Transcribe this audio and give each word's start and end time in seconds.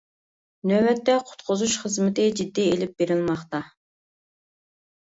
نۆۋەتتە 0.71 1.17
قۇتقۇزۇش 1.27 1.75
خىزمىتى 1.83 2.27
جىددىي 2.41 2.73
ئېلىپ 2.73 2.97
بېرىلماقتا. 3.05 3.63